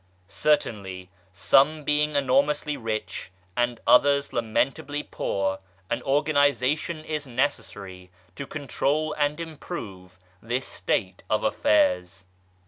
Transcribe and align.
Certainly, 0.27 1.09
some 1.31 1.83
being 1.83 2.15
enormously 2.15 2.75
rich 2.75 3.29
and 3.55 3.79
others 3.85 4.33
lamentably 4.33 5.03
poor, 5.03 5.59
an 5.91 6.01
organisation 6.01 7.05
is 7.05 7.27
necessary 7.27 8.09
to 8.35 8.47
control 8.47 9.13
and 9.13 9.39
improve 9.39 10.17
this 10.41 10.65
state 10.65 11.21
of 11.29 11.43
affairs. 11.43 12.25